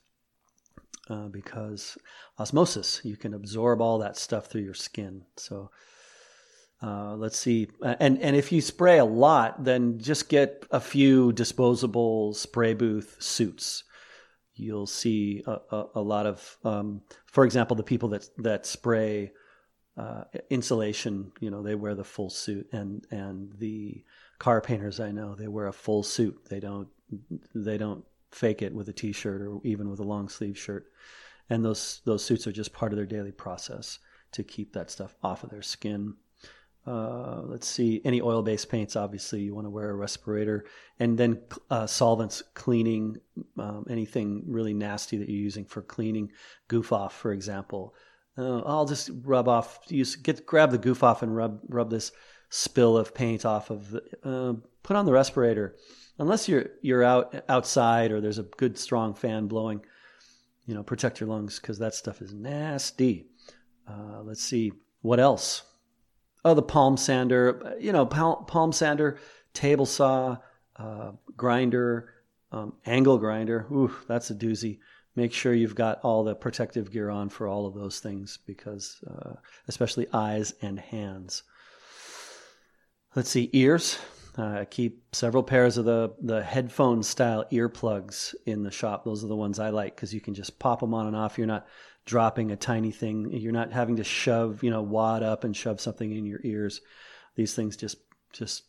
uh, 1.10 1.28
because 1.28 1.98
osmosis, 2.38 3.02
you 3.04 3.18
can 3.18 3.34
absorb 3.34 3.82
all 3.82 4.00
that 4.00 4.18
stuff 4.18 4.48
through 4.48 4.62
your 4.62 4.74
skin. 4.74 5.24
So 5.38 5.72
uh, 6.82 7.16
let's 7.16 7.38
see. 7.38 7.70
And, 7.84 8.22
and 8.22 8.36
if 8.36 8.52
you 8.52 8.62
spray 8.62 9.00
a 9.00 9.06
lot, 9.06 9.64
then 9.64 10.00
just 10.00 10.30
get 10.30 10.66
a 10.72 10.80
few 10.80 11.32
disposable 11.34 12.34
spray 12.34 12.74
booth 12.74 13.16
suits 13.20 13.84
you'll 14.58 14.88
see 14.88 15.44
a, 15.46 15.58
a, 15.72 15.86
a 15.96 16.02
lot 16.02 16.26
of, 16.26 16.58
um, 16.64 17.02
for 17.26 17.46
example, 17.46 17.76
the 17.76 17.84
people 17.84 18.10
that 18.10 18.28
that 18.38 18.66
spray 18.66 19.32
uh, 19.98 20.24
insulation. 20.50 21.32
You 21.40 21.52
know, 21.52 21.64
they 21.64 21.76
wear 21.76 21.96
the 21.96 22.04
full 22.04 22.30
suit, 22.30 22.68
and 22.72 23.06
and 23.12 23.54
the 23.58 24.04
car 24.40 24.62
painters 24.62 25.00
I 25.00 25.12
know 25.12 25.36
they 25.36 25.48
wear 25.48 25.68
a 25.68 25.74
full 25.74 26.04
suit. 26.04 26.48
They 26.50 26.60
don't 26.60 26.90
they 27.56 27.78
don't 27.78 28.04
fake 28.32 28.62
it 28.62 28.74
with 28.74 28.90
a 28.90 28.94
t-shirt 28.94 29.42
or 29.42 29.60
even 29.64 29.90
with 29.90 30.00
a 30.00 30.04
long 30.04 30.30
sleeve 30.30 30.58
shirt. 30.58 30.86
And 31.50 31.64
those 31.64 32.02
those 32.06 32.24
suits 32.24 32.46
are 32.48 32.52
just 32.52 32.74
part 32.74 32.92
of 32.92 32.98
their 32.98 33.06
daily 33.06 33.32
process 33.32 34.00
to 34.34 34.44
keep 34.44 34.74
that 34.74 34.92
stuff 34.92 35.16
off 35.24 35.44
of 35.44 35.50
their 35.50 35.62
skin. 35.62 36.16
Uh, 36.86 37.42
let's 37.44 37.68
see, 37.68 38.02
any 38.06 38.22
oil 38.22 38.42
based 38.42 38.70
paints, 38.70 38.96
obviously, 38.96 39.42
you 39.42 39.54
want 39.54 39.66
to 39.66 39.70
wear 39.70 39.90
a 39.90 39.96
respirator. 39.96 40.66
And 41.00 41.18
then 41.18 41.42
uh, 41.70 41.86
solvents, 41.86 42.42
cleaning, 42.54 43.18
um, 43.60 43.86
anything 43.90 44.44
really 44.48 44.74
nasty 44.74 45.18
that 45.18 45.28
you're 45.28 45.38
using 45.38 45.66
for 45.66 45.82
cleaning. 45.82 46.32
Goof 46.70 46.94
off, 46.94 47.14
for 47.14 47.34
example. 47.34 47.94
Uh, 48.38 48.60
I'll 48.60 48.86
just 48.86 49.10
rub 49.24 49.50
off, 49.50 49.80
use, 49.90 50.16
get, 50.16 50.46
grab 50.46 50.72
the 50.72 50.78
goof 50.78 51.04
off 51.04 51.24
and 51.24 51.36
rub, 51.36 51.60
rub 51.68 51.90
this 51.90 52.14
spill 52.50 52.96
of 52.96 53.14
paint 53.14 53.44
off 53.44 53.70
of, 53.70 53.92
the, 53.92 54.02
uh, 54.24 54.54
put 54.84 54.96
on 54.96 55.06
the 55.06 55.12
respirator. 55.12 55.76
Unless 56.20 56.50
you're, 56.50 56.68
you're 56.82 57.04
out 57.04 57.44
outside 57.48 58.12
or 58.12 58.22
there's 58.22 58.40
a 58.40 58.44
good 58.44 58.78
strong 58.78 59.14
fan 59.14 59.48
blowing, 59.48 59.82
you 60.66 60.74
know, 60.74 60.84
protect 60.84 61.20
your 61.20 61.30
lungs 61.30 61.60
because 61.60 61.80
that 61.80 61.94
stuff 61.94 62.22
is 62.22 62.34
nasty. 62.34 63.28
Uh, 63.88 64.22
let's 64.24 64.44
see, 64.44 64.72
what 65.02 65.20
else? 65.20 65.64
oh, 66.48 66.54
the 66.54 66.62
palm 66.62 66.96
sander, 66.96 67.76
you 67.80 67.92
know, 67.92 68.06
palm, 68.06 68.46
palm 68.46 68.72
sander, 68.72 69.20
table 69.54 69.86
saw, 69.86 70.38
uh, 70.78 71.12
grinder, 71.36 72.14
um, 72.52 72.74
angle 72.86 73.18
grinder. 73.18 73.68
Ooh, 73.72 73.94
that's 74.08 74.30
a 74.30 74.36
doozy. 74.36 74.80
Make 75.16 75.34
sure 75.34 75.54
you've 75.54 75.76
got 75.76 76.00
all 76.04 76.24
the 76.24 76.36
protective 76.36 76.92
gear 76.92 77.10
on 77.10 77.30
for 77.30 77.48
all 77.48 77.66
of 77.66 77.74
those 77.74 78.00
things 78.00 78.40
because, 78.46 79.04
uh, 79.10 79.34
especially 79.68 80.08
eyes 80.14 80.54
and 80.62 80.80
hands. 80.80 81.44
Let's 83.16 83.30
see, 83.30 83.50
ears. 83.52 83.98
Uh, 84.38 84.60
I 84.60 84.66
keep 84.66 85.04
several 85.16 85.42
pairs 85.42 85.78
of 85.78 85.86
the, 85.86 86.14
the 86.22 86.44
headphone 86.44 87.02
style 87.02 87.46
earplugs 87.52 88.36
in 88.46 88.62
the 88.62 88.70
shop. 88.70 89.04
Those 89.04 89.24
are 89.24 89.28
the 89.28 89.36
ones 89.36 89.58
I 89.58 89.70
like 89.70 89.96
because 89.96 90.14
you 90.14 90.22
can 90.22 90.36
just 90.36 90.60
pop 90.60 90.80
them 90.80 90.94
on 90.94 91.08
and 91.08 91.16
off. 91.16 91.38
You're 91.38 91.48
not 91.48 91.66
dropping 92.06 92.52
a 92.52 92.56
tiny 92.56 92.92
thing. 92.92 93.32
You're 93.32 93.52
not 93.52 93.72
having 93.72 93.96
to 93.96 94.04
shove, 94.04 94.64
you 94.64 94.70
know, 94.70 94.84
wad 94.84 95.24
up 95.24 95.44
and 95.44 95.56
shove 95.56 95.82
something 95.82 96.16
in 96.16 96.26
your 96.26 96.40
ears. 96.44 96.82
These 97.36 97.56
things 97.56 97.76
just, 97.76 97.98
just, 98.32 98.64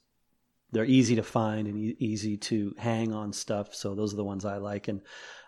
they're 0.72 0.86
easy 0.86 1.16
to 1.16 1.22
find 1.22 1.68
and 1.68 1.78
e- 1.78 1.96
easy 1.98 2.38
to 2.38 2.74
hang 2.78 3.12
on 3.12 3.32
stuff. 3.34 3.74
So 3.74 3.94
those 3.94 4.14
are 4.14 4.16
the 4.16 4.24
ones 4.24 4.46
I 4.46 4.56
like. 4.56 4.88
And 4.88 5.02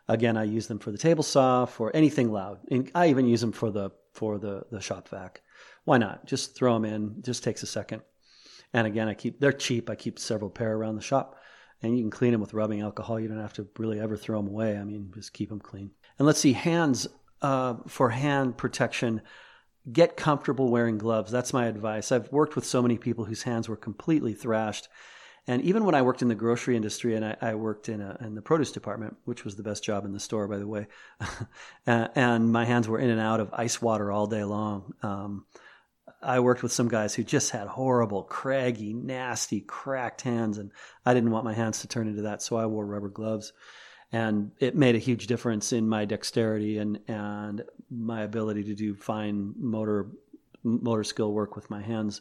again, 0.06 0.36
I 0.36 0.44
use 0.44 0.66
them 0.66 0.78
for 0.78 0.90
the 0.90 0.98
table 0.98 1.22
saw, 1.22 1.64
for 1.64 1.94
anything 1.96 2.30
loud. 2.30 2.58
And 2.70 2.90
I 2.94 3.08
even 3.08 3.26
use 3.26 3.40
them 3.40 3.52
for 3.52 3.70
the, 3.70 3.90
for 4.12 4.38
the, 4.38 4.64
the 4.70 4.80
shop 4.82 5.08
vac. 5.08 5.40
Why 5.84 5.96
not? 5.96 6.26
Just 6.26 6.54
throw 6.54 6.74
them 6.74 6.84
in. 6.84 7.22
Just 7.22 7.42
takes 7.42 7.62
a 7.62 7.66
second. 7.66 8.02
And 8.72 8.86
again, 8.86 9.08
I 9.08 9.14
keep 9.14 9.40
they're 9.40 9.52
cheap. 9.52 9.90
I 9.90 9.94
keep 9.94 10.18
several 10.18 10.50
pair 10.50 10.74
around 10.74 10.96
the 10.96 11.02
shop, 11.02 11.36
and 11.82 11.96
you 11.96 12.02
can 12.02 12.10
clean 12.10 12.32
them 12.32 12.40
with 12.40 12.54
rubbing 12.54 12.80
alcohol. 12.80 13.18
You 13.18 13.28
don't 13.28 13.40
have 13.40 13.54
to 13.54 13.66
really 13.78 14.00
ever 14.00 14.16
throw 14.16 14.38
them 14.38 14.48
away. 14.48 14.76
I 14.76 14.84
mean, 14.84 15.10
just 15.14 15.32
keep 15.32 15.48
them 15.48 15.60
clean. 15.60 15.90
And 16.18 16.26
let's 16.26 16.40
see, 16.40 16.52
hands 16.52 17.08
uh, 17.42 17.76
for 17.86 18.10
hand 18.10 18.56
protection. 18.56 19.22
Get 19.90 20.16
comfortable 20.16 20.68
wearing 20.68 20.98
gloves. 20.98 21.32
That's 21.32 21.54
my 21.54 21.66
advice. 21.66 22.12
I've 22.12 22.30
worked 22.30 22.54
with 22.54 22.66
so 22.66 22.82
many 22.82 22.98
people 22.98 23.24
whose 23.24 23.42
hands 23.42 23.68
were 23.68 23.76
completely 23.76 24.34
thrashed. 24.34 24.88
And 25.46 25.62
even 25.62 25.84
when 25.84 25.94
I 25.94 26.02
worked 26.02 26.22
in 26.22 26.28
the 26.28 26.34
grocery 26.34 26.76
industry 26.76 27.16
and 27.16 27.24
I, 27.24 27.36
I 27.40 27.54
worked 27.54 27.88
in, 27.88 28.00
a, 28.02 28.16
in 28.20 28.34
the 28.34 28.42
produce 28.42 28.72
department, 28.72 29.16
which 29.24 29.44
was 29.44 29.56
the 29.56 29.62
best 29.62 29.82
job 29.82 30.04
in 30.04 30.12
the 30.12 30.20
store, 30.20 30.46
by 30.46 30.58
the 30.58 30.66
way, 30.66 30.86
and 31.86 32.52
my 32.52 32.66
hands 32.66 32.88
were 32.88 32.98
in 32.98 33.10
and 33.10 33.20
out 33.20 33.40
of 33.40 33.52
ice 33.54 33.80
water 33.80 34.12
all 34.12 34.26
day 34.26 34.44
long. 34.44 34.92
Um, 35.02 35.46
I 36.22 36.40
worked 36.40 36.62
with 36.62 36.72
some 36.72 36.88
guys 36.88 37.14
who 37.14 37.24
just 37.24 37.50
had 37.50 37.66
horrible, 37.66 38.22
craggy, 38.22 38.92
nasty, 38.92 39.60
cracked 39.60 40.22
hands, 40.22 40.58
and 40.58 40.70
I 41.06 41.14
didn't 41.14 41.30
want 41.30 41.44
my 41.44 41.54
hands 41.54 41.80
to 41.80 41.88
turn 41.88 42.08
into 42.08 42.22
that, 42.22 42.42
so 42.42 42.56
I 42.56 42.66
wore 42.66 42.84
rubber 42.84 43.08
gloves. 43.08 43.52
And 44.12 44.50
it 44.58 44.76
made 44.76 44.96
a 44.96 44.98
huge 44.98 45.28
difference 45.28 45.72
in 45.72 45.88
my 45.88 46.04
dexterity 46.04 46.78
and, 46.78 46.98
and 47.08 47.62
my 47.90 48.22
ability 48.22 48.64
to 48.64 48.74
do 48.74 48.94
fine 48.94 49.54
motor 49.56 50.10
motor 50.62 51.04
skill 51.04 51.32
work 51.32 51.56
with 51.56 51.70
my 51.70 51.80
hands 51.80 52.20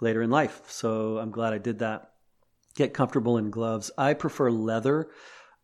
later 0.00 0.22
in 0.22 0.30
life. 0.30 0.62
So 0.68 1.18
I'm 1.18 1.30
glad 1.32 1.52
I 1.52 1.58
did 1.58 1.80
that. 1.80 2.12
Get 2.76 2.94
comfortable 2.94 3.38
in 3.38 3.50
gloves. 3.50 3.90
I 3.98 4.14
prefer 4.14 4.50
leather 4.50 5.08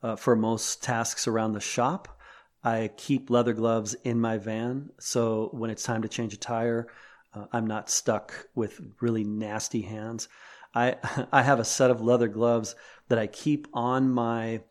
uh, 0.03 0.17
for 0.17 0.35
most 0.35 0.83
tasks 0.83 1.29
around 1.29 1.53
the 1.53 1.61
shop. 1.61 2.19
I 2.65 2.91
keep 2.97 3.31
leather 3.31 3.53
gloves 3.53 3.95
in 4.05 4.21
my 4.21 4.39
van, 4.39 4.91
so 4.99 5.49
when 5.53 5.71
it's 5.71 5.83
time 5.83 6.03
to 6.03 6.09
change 6.09 6.33
a 6.33 6.39
tire, 6.39 6.89
uh, 7.35 7.47
I'm 7.53 7.67
not 7.67 7.91
stuck 7.91 8.49
with 8.55 8.81
really 9.01 9.25
nasty 9.25 9.83
hands. 9.83 10.29
I 10.75 10.97
I 11.33 11.43
have 11.43 11.61
a 11.61 11.65
set 11.65 11.91
of 11.91 12.01
leather 12.01 12.29
gloves 12.29 12.75
that 13.09 13.19
I 13.19 13.27
keep 13.27 13.69
on 13.73 14.11
my 14.11 14.63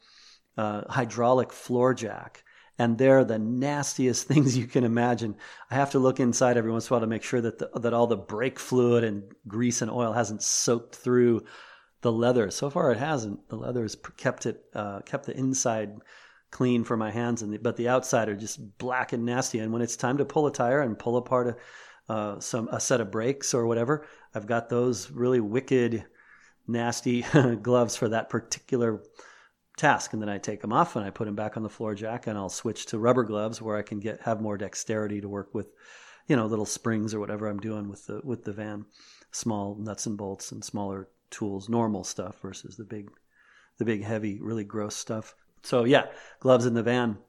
uh, 0.57 0.83
hydraulic 0.89 1.53
floor 1.53 1.93
jack, 1.93 2.43
and 2.77 2.97
they're 2.97 3.23
the 3.23 3.39
nastiest 3.39 4.27
things 4.27 4.57
you 4.57 4.67
can 4.67 4.83
imagine. 4.83 5.35
I 5.69 5.75
have 5.75 5.91
to 5.91 5.99
look 5.99 6.19
inside 6.19 6.57
every 6.57 6.71
once 6.71 6.89
in 6.89 6.93
a 6.93 6.95
while 6.95 7.01
to 7.01 7.07
make 7.07 7.23
sure 7.23 7.41
that 7.41 7.59
the, 7.59 7.69
that 7.79 7.93
all 7.93 8.07
the 8.07 8.17
brake 8.17 8.59
fluid 8.59 9.03
and 9.03 9.23
grease 9.47 9.81
and 9.81 9.91
oil 9.91 10.13
hasn't 10.13 10.43
soaked 10.43 10.95
through 10.95 11.45
the 12.01 12.11
leather. 12.11 12.49
So 12.51 12.69
far, 12.69 12.91
it 12.91 12.97
hasn't. 12.97 13.47
The 13.49 13.55
leather 13.55 13.83
has 13.83 13.95
kept 14.17 14.45
it 14.45 14.63
uh, 14.73 15.01
kept 15.01 15.25
the 15.25 15.37
inside 15.37 15.97
clean 16.51 16.83
for 16.83 16.97
my 16.97 17.11
hands, 17.11 17.41
and 17.41 17.53
the, 17.53 17.57
but 17.57 17.77
the 17.77 17.87
outside 17.87 18.27
are 18.27 18.35
just 18.35 18.77
black 18.77 19.13
and 19.13 19.25
nasty. 19.25 19.59
And 19.59 19.71
when 19.71 19.81
it's 19.81 19.95
time 19.95 20.17
to 20.17 20.25
pull 20.25 20.47
a 20.47 20.51
tire 20.51 20.81
and 20.81 20.99
pull 20.99 21.17
apart 21.17 21.47
a 21.47 21.55
uh, 22.11 22.39
some 22.41 22.67
a 22.73 22.79
set 22.79 22.99
of 22.99 23.09
brakes 23.09 23.53
or 23.53 23.65
whatever. 23.65 24.05
I've 24.35 24.45
got 24.45 24.67
those 24.67 25.09
really 25.11 25.39
wicked, 25.39 26.03
nasty 26.67 27.21
gloves 27.61 27.95
for 27.95 28.09
that 28.09 28.29
particular 28.29 29.01
task, 29.77 30.11
and 30.11 30.21
then 30.21 30.27
I 30.27 30.37
take 30.37 30.59
them 30.59 30.73
off 30.73 30.97
and 30.97 31.05
I 31.05 31.09
put 31.09 31.23
them 31.23 31.35
back 31.35 31.55
on 31.55 31.63
the 31.63 31.69
floor 31.69 31.95
jack, 31.95 32.27
and 32.27 32.37
I'll 32.37 32.49
switch 32.49 32.87
to 32.87 32.99
rubber 32.99 33.23
gloves 33.23 33.61
where 33.61 33.77
I 33.77 33.81
can 33.81 34.01
get 34.01 34.19
have 34.23 34.41
more 34.41 34.57
dexterity 34.57 35.21
to 35.21 35.29
work 35.29 35.53
with, 35.53 35.69
you 36.27 36.35
know, 36.35 36.47
little 36.47 36.65
springs 36.65 37.13
or 37.13 37.21
whatever 37.21 37.47
I'm 37.47 37.61
doing 37.61 37.87
with 37.87 38.05
the 38.07 38.19
with 38.25 38.43
the 38.43 38.51
van, 38.51 38.85
small 39.31 39.75
nuts 39.75 40.05
and 40.05 40.17
bolts 40.17 40.51
and 40.51 40.61
smaller 40.65 41.07
tools, 41.29 41.69
normal 41.69 42.03
stuff 42.03 42.41
versus 42.41 42.75
the 42.75 42.83
big, 42.83 43.09
the 43.77 43.85
big 43.85 44.03
heavy, 44.03 44.41
really 44.41 44.65
gross 44.65 44.97
stuff. 44.97 45.33
So 45.63 45.85
yeah, 45.85 46.07
gloves 46.41 46.65
in 46.65 46.73
the 46.73 46.83
van 46.83 47.19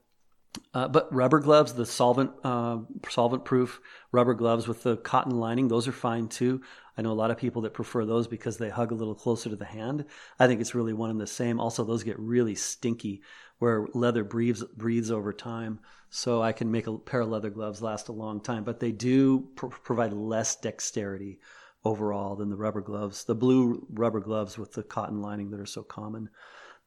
uh, 0.73 0.87
but 0.87 1.13
rubber 1.13 1.39
gloves, 1.39 1.73
the 1.73 1.85
solvent 1.85 2.31
uh, 2.43 2.79
solvent 3.09 3.45
proof 3.45 3.79
rubber 4.11 4.33
gloves 4.33 4.67
with 4.67 4.83
the 4.83 4.97
cotton 4.97 5.37
lining, 5.37 5.67
those 5.67 5.87
are 5.87 5.93
fine 5.93 6.27
too. 6.27 6.61
I 6.97 7.01
know 7.01 7.11
a 7.11 7.13
lot 7.13 7.31
of 7.31 7.37
people 7.37 7.63
that 7.63 7.73
prefer 7.73 8.05
those 8.05 8.27
because 8.27 8.57
they 8.57 8.69
hug 8.69 8.91
a 8.91 8.95
little 8.95 9.15
closer 9.15 9.49
to 9.49 9.55
the 9.55 9.65
hand. 9.65 10.05
I 10.39 10.47
think 10.47 10.61
it's 10.61 10.75
really 10.75 10.93
one 10.93 11.09
and 11.09 11.19
the 11.19 11.27
same. 11.27 11.59
Also, 11.59 11.83
those 11.83 12.03
get 12.03 12.19
really 12.19 12.55
stinky 12.55 13.21
where 13.59 13.87
leather 13.93 14.23
breathes 14.23 14.63
breathes 14.75 15.11
over 15.11 15.33
time. 15.33 15.79
So 16.09 16.43
I 16.43 16.51
can 16.51 16.69
make 16.69 16.85
a 16.85 16.97
pair 16.97 17.21
of 17.21 17.29
leather 17.29 17.49
gloves 17.49 17.81
last 17.81 18.09
a 18.09 18.11
long 18.11 18.39
time, 18.39 18.63
but 18.63 18.79
they 18.79 18.91
do 18.91 19.47
pr- 19.55 19.67
provide 19.67 20.13
less 20.13 20.55
dexterity 20.55 21.39
overall 21.83 22.35
than 22.35 22.49
the 22.49 22.55
rubber 22.55 22.81
gloves, 22.81 23.23
the 23.23 23.35
blue 23.35 23.85
rubber 23.89 24.19
gloves 24.19 24.57
with 24.57 24.73
the 24.73 24.83
cotton 24.83 25.21
lining 25.21 25.49
that 25.49 25.59
are 25.59 25.65
so 25.65 25.81
common. 25.81 26.29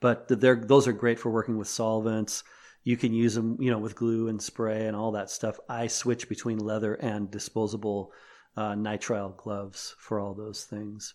But 0.01 0.29
those 0.29 0.87
are 0.87 0.93
great 0.93 1.19
for 1.19 1.31
working 1.31 1.57
with 1.59 1.69
solvents 1.69 2.45
you 2.87 2.97
can 2.97 3.13
use 3.13 3.35
them, 3.35 3.57
you 3.59 3.73
know, 3.73 3.81
with 3.81 3.97
glue 3.97 4.29
and 4.29 4.41
spray 4.41 4.87
and 4.87 4.95
all 4.95 5.11
that 5.11 5.29
stuff. 5.29 5.59
I 5.69 5.89
switch 5.89 6.29
between 6.29 6.59
leather 6.59 6.95
and 6.95 7.29
disposable 7.29 8.13
uh, 8.57 8.75
nitrile 8.75 9.37
gloves 9.37 9.97
for 9.99 10.21
all 10.21 10.35
those 10.35 10.63
things. 10.63 11.15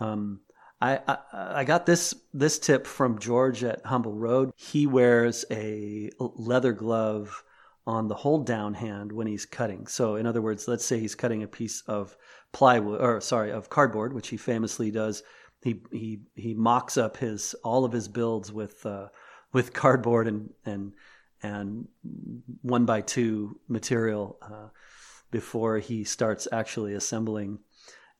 Um, 0.00 0.40
I, 0.80 1.00
I, 1.06 1.18
I 1.32 1.64
got 1.64 1.84
this 1.84 2.14
this 2.32 2.58
tip 2.58 2.86
from 2.86 3.18
George 3.18 3.62
at 3.64 3.84
Humble 3.84 4.14
Road. 4.14 4.52
He 4.56 4.86
wears 4.86 5.44
a 5.50 6.08
leather 6.18 6.72
glove 6.72 7.44
on 7.86 8.08
the 8.08 8.14
hold 8.14 8.46
down 8.46 8.72
hand 8.72 9.12
when 9.12 9.26
he's 9.26 9.44
cutting. 9.44 9.86
So 9.86 10.16
in 10.16 10.24
other 10.24 10.40
words, 10.40 10.66
let's 10.68 10.86
say 10.86 10.98
he's 10.98 11.14
cutting 11.14 11.42
a 11.42 11.46
piece 11.46 11.82
of 11.82 12.16
plywood 12.52 13.02
or 13.02 13.20
sorry, 13.20 13.52
of 13.52 13.68
cardboard, 13.68 14.14
which 14.14 14.28
he 14.28 14.38
famously 14.38 14.90
does. 14.90 15.22
He 15.62 15.82
he 15.92 16.22
he 16.34 16.54
mocks 16.54 16.96
up 16.96 17.18
his 17.18 17.54
all 17.62 17.84
of 17.84 17.92
his 17.92 18.08
builds 18.08 18.50
with 18.50 18.86
uh, 18.86 19.08
with 19.54 19.72
cardboard 19.72 20.28
and 20.28 20.50
and 20.66 20.92
and 21.42 21.88
one 22.60 22.84
by 22.84 23.00
two 23.00 23.58
material 23.68 24.38
uh, 24.42 24.68
before 25.30 25.78
he 25.78 26.04
starts 26.04 26.46
actually 26.52 26.94
assembling. 26.94 27.60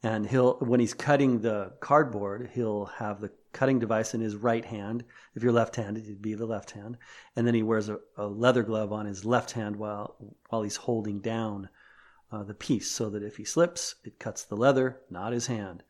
And 0.02 0.26
he'll 0.26 0.58
when 0.60 0.80
he's 0.80 0.94
cutting 0.94 1.40
the 1.40 1.72
cardboard, 1.80 2.50
he'll 2.54 2.86
have 2.86 3.20
the 3.20 3.30
cutting 3.52 3.78
device 3.78 4.14
in 4.14 4.20
his 4.20 4.36
right 4.36 4.64
hand. 4.64 5.04
If 5.34 5.42
you're 5.42 5.52
left-handed, 5.52 6.04
it'd 6.04 6.22
be 6.22 6.34
the 6.34 6.46
left 6.46 6.72
hand, 6.72 6.98
and 7.36 7.46
then 7.46 7.54
he 7.54 7.62
wears 7.62 7.88
a, 7.88 7.98
a 8.16 8.26
leather 8.26 8.62
glove 8.62 8.92
on 8.92 9.06
his 9.06 9.24
left 9.24 9.52
hand 9.52 9.76
while 9.76 10.16
while 10.48 10.62
he's 10.62 10.76
holding 10.76 11.20
down 11.20 11.68
uh, 12.30 12.42
the 12.42 12.54
piece, 12.54 12.90
so 12.90 13.08
that 13.10 13.22
if 13.22 13.36
he 13.36 13.44
slips, 13.44 13.94
it 14.04 14.18
cuts 14.18 14.44
the 14.44 14.56
leather, 14.56 15.00
not 15.10 15.32
his 15.32 15.46
hand. 15.46 15.82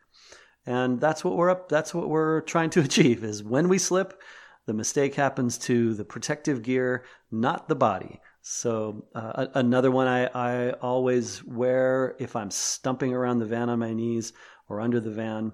And 0.67 1.01
that's 1.01 1.25
what 1.25 1.37
we're 1.37 1.51
up. 1.51 1.69
That's 1.69 1.93
what 1.93 2.09
we're 2.09 2.43
trying 2.43 2.71
to 2.71 2.81
achieve. 2.89 3.25
Is 3.25 3.43
when 3.43 3.69
we 3.69 3.79
slip, 3.79 4.21
the 4.67 4.75
mistake 4.75 5.15
happens 5.15 5.59
to 5.59 5.95
the 5.95 6.05
protective 6.05 6.63
gear, 6.63 7.05
not 7.31 7.69
the 7.69 7.75
body. 7.75 8.21
So 8.41 9.07
uh, 9.15 9.47
another 9.55 9.91
one 9.91 10.07
I, 10.07 10.27
I 10.27 10.71
always 10.73 11.43
wear 11.45 12.15
if 12.19 12.37
I'm 12.37 12.51
stumping 12.51 13.13
around 13.13 13.39
the 13.39 13.47
van 13.47 13.69
on 13.69 13.79
my 13.79 13.93
knees 13.93 14.33
or 14.69 14.81
under 14.81 15.01
the 15.01 15.11
van, 15.11 15.53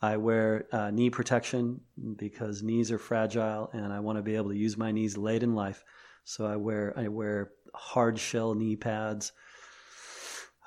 I 0.00 0.16
wear 0.16 0.66
uh, 0.70 0.90
knee 0.90 1.10
protection 1.10 1.80
because 2.16 2.62
knees 2.62 2.92
are 2.92 2.98
fragile 2.98 3.70
and 3.72 3.92
I 3.92 4.00
want 4.00 4.18
to 4.18 4.22
be 4.22 4.36
able 4.36 4.50
to 4.50 4.56
use 4.56 4.76
my 4.76 4.92
knees 4.92 5.16
late 5.16 5.42
in 5.42 5.54
life. 5.54 5.84
So 6.24 6.46
I 6.46 6.56
wear 6.56 6.94
I 6.96 7.08
wear 7.08 7.50
hard 7.74 8.18
shell 8.18 8.54
knee 8.54 8.76
pads. 8.76 9.32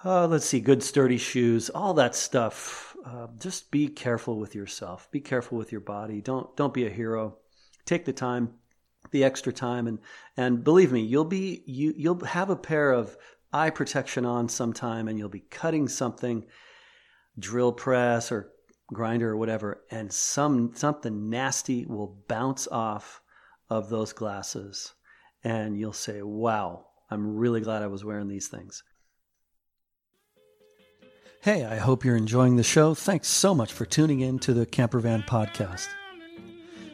Uh, 0.03 0.27
let's 0.27 0.47
see, 0.47 0.59
good 0.59 0.83
sturdy 0.83 1.17
shoes, 1.17 1.69
all 1.69 1.93
that 1.93 2.15
stuff. 2.15 2.95
Uh, 3.05 3.27
just 3.39 3.71
be 3.71 3.87
careful 3.87 4.39
with 4.39 4.55
yourself. 4.55 5.09
Be 5.11 5.21
careful 5.21 5.57
with 5.57 5.71
your 5.71 5.81
body. 5.81 6.19
Don't 6.21 6.53
don't 6.57 6.73
be 6.73 6.85
a 6.85 6.89
hero 6.89 7.37
take 7.91 8.05
the 8.05 8.13
time, 8.13 8.53
the 9.11 9.23
extra 9.23 9.51
time, 9.51 9.85
and 9.87 9.99
and 10.37 10.63
believe 10.63 10.91
me, 10.91 11.01
you'll 11.01 11.25
be 11.25 11.63
you 11.65 11.93
you'll 11.97 12.23
have 12.25 12.49
a 12.49 12.55
pair 12.55 12.91
of 12.91 13.17
eye 13.51 13.69
protection 13.69 14.25
on 14.25 14.47
sometime, 14.47 15.07
and 15.07 15.19
you'll 15.19 15.29
be 15.29 15.41
cutting 15.41 15.87
something, 15.87 16.45
drill 17.37 17.73
press 17.73 18.31
or 18.31 18.51
grinder 18.93 19.31
or 19.31 19.37
whatever, 19.37 19.83
and 19.91 20.11
some 20.11 20.71
something 20.73 21.29
nasty 21.29 21.85
will 21.85 22.23
bounce 22.27 22.67
off 22.67 23.21
of 23.69 23.89
those 23.89 24.13
glasses, 24.13 24.93
and 25.43 25.77
you'll 25.77 25.93
say, 25.93 26.21
"Wow, 26.21 26.87
I'm 27.09 27.35
really 27.35 27.61
glad 27.61 27.83
I 27.83 27.87
was 27.87 28.05
wearing 28.05 28.29
these 28.29 28.47
things." 28.47 28.83
Hey, 31.41 31.65
I 31.65 31.77
hope 31.77 32.05
you're 32.05 32.15
enjoying 32.15 32.55
the 32.55 32.63
show. 32.63 32.93
Thanks 32.93 33.27
so 33.27 33.55
much 33.55 33.73
for 33.73 33.83
tuning 33.83 34.19
in 34.19 34.37
to 34.39 34.53
the 34.53 34.67
Campervan 34.67 35.25
Podcast. 35.25 35.87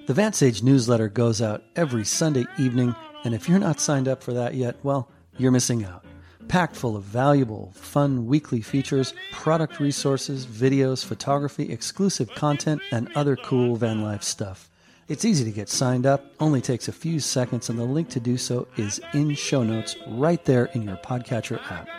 The 0.07 0.13
Vansage 0.13 0.63
newsletter 0.63 1.09
goes 1.09 1.41
out 1.41 1.65
every 1.75 2.05
Sunday 2.05 2.45
evening, 2.57 2.95
and 3.25 3.33
if 3.33 3.49
you're 3.49 3.59
not 3.59 3.81
signed 3.81 4.07
up 4.07 4.23
for 4.23 4.31
that 4.31 4.53
yet, 4.53 4.77
well, 4.81 5.09
you're 5.37 5.51
missing 5.51 5.83
out. 5.83 6.05
Packed 6.47 6.77
full 6.77 6.95
of 6.95 7.03
valuable, 7.03 7.73
fun 7.75 8.25
weekly 8.25 8.61
features, 8.61 9.13
product 9.33 9.81
resources, 9.81 10.45
videos, 10.45 11.03
photography, 11.03 11.73
exclusive 11.73 12.29
content, 12.35 12.81
and 12.93 13.11
other 13.15 13.35
cool 13.35 13.75
van 13.75 14.01
life 14.01 14.23
stuff. 14.23 14.69
It's 15.09 15.25
easy 15.25 15.43
to 15.43 15.51
get 15.51 15.67
signed 15.67 16.05
up, 16.05 16.23
only 16.39 16.61
takes 16.61 16.87
a 16.87 16.93
few 16.93 17.19
seconds, 17.19 17.69
and 17.69 17.77
the 17.77 17.83
link 17.83 18.07
to 18.11 18.21
do 18.21 18.37
so 18.37 18.65
is 18.77 19.01
in 19.13 19.35
show 19.35 19.61
notes 19.61 19.97
right 20.07 20.43
there 20.45 20.67
in 20.67 20.83
your 20.83 20.95
podcatcher 21.03 21.59
app. 21.69 21.89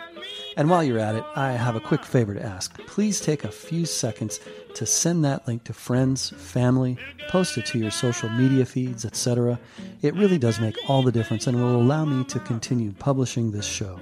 And 0.59 0.69
while 0.69 0.83
you're 0.83 0.99
at 0.99 1.15
it, 1.15 1.23
I 1.37 1.53
have 1.53 1.77
a 1.77 1.79
quick 1.79 2.03
favor 2.03 2.33
to 2.33 2.45
ask. 2.45 2.77
Please 2.85 3.21
take 3.21 3.45
a 3.45 3.51
few 3.51 3.85
seconds 3.85 4.41
to 4.73 4.85
send 4.85 5.23
that 5.23 5.47
link 5.47 5.63
to 5.63 5.73
friends, 5.73 6.31
family, 6.31 6.97
post 7.29 7.57
it 7.57 7.65
to 7.67 7.79
your 7.79 7.91
social 7.91 8.27
media 8.27 8.65
feeds, 8.65 9.05
etc. 9.05 9.57
It 10.01 10.15
really 10.15 10.37
does 10.37 10.59
make 10.59 10.75
all 10.89 11.01
the 11.01 11.13
difference 11.13 11.47
and 11.47 11.55
will 11.55 11.77
allow 11.81 12.03
me 12.03 12.25
to 12.25 12.41
continue 12.41 12.91
publishing 12.91 13.51
this 13.51 13.65
show. 13.65 14.01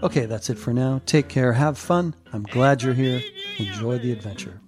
Okay, 0.00 0.26
that's 0.26 0.48
it 0.48 0.60
for 0.60 0.72
now. 0.72 1.02
Take 1.06 1.26
care, 1.26 1.52
have 1.54 1.76
fun. 1.76 2.14
I'm 2.32 2.44
glad 2.44 2.84
you're 2.84 2.94
here. 2.94 3.20
Enjoy 3.58 3.98
the 3.98 4.12
adventure. 4.12 4.60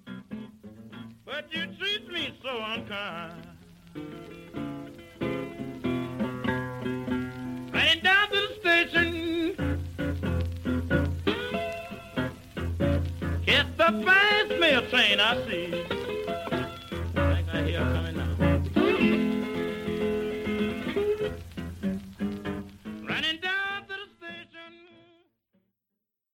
I 15.19 15.45
see. 15.45 15.80